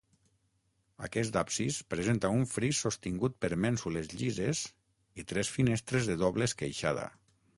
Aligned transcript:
Aquest 1.07 1.35
absis 1.41 1.75
presenta 1.93 2.31
un 2.37 2.47
fris 2.53 2.79
sostingut 2.85 3.37
per 3.45 3.51
mènsules 3.67 4.09
llises 4.15 4.63
i 5.23 5.29
tres 5.33 5.55
finestres 5.59 6.13
de 6.13 6.19
doble 6.27 6.49
esqueixada. 6.53 7.07